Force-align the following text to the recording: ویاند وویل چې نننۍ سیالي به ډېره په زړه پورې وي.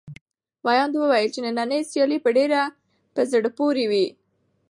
ویاند 0.65 0.93
وویل 0.97 1.29
چې 1.33 1.39
نننۍ 1.45 1.81
سیالي 1.91 2.17
به 2.23 2.29
ډېره 2.37 2.61
په 3.13 3.21
زړه 3.31 3.49
پورې 3.57 3.85
وي. 3.91 4.07